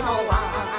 [0.00, 0.77] 老王